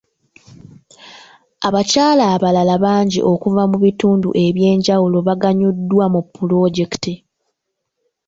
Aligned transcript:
Abakyala 1.67 2.23
abalala 2.35 2.73
bangi 2.83 3.19
okuva 3.31 3.63
mu 3.71 3.77
bitundu 3.85 4.29
eby'enjawulo 4.45 5.17
baganyuddwa 5.27 6.05
mu 6.13 6.21
pulojekiti. 6.33 7.13